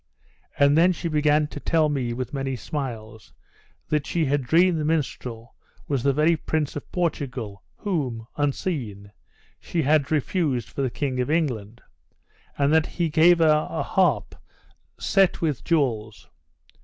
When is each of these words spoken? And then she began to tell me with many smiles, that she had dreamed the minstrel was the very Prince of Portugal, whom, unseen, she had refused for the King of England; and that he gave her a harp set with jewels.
And 0.57 0.75
then 0.75 0.93
she 0.93 1.07
began 1.07 1.45
to 1.49 1.59
tell 1.59 1.87
me 1.87 2.11
with 2.11 2.33
many 2.33 2.55
smiles, 2.55 3.33
that 3.89 4.07
she 4.07 4.25
had 4.25 4.41
dreamed 4.41 4.79
the 4.79 4.83
minstrel 4.83 5.53
was 5.87 6.01
the 6.01 6.11
very 6.11 6.35
Prince 6.35 6.75
of 6.75 6.91
Portugal, 6.91 7.61
whom, 7.77 8.25
unseen, 8.35 9.11
she 9.59 9.83
had 9.83 10.09
refused 10.11 10.69
for 10.69 10.81
the 10.81 10.89
King 10.89 11.19
of 11.19 11.29
England; 11.29 11.81
and 12.57 12.73
that 12.73 12.87
he 12.87 13.09
gave 13.09 13.37
her 13.37 13.67
a 13.69 13.83
harp 13.83 14.33
set 14.97 15.39
with 15.39 15.63
jewels. 15.63 16.27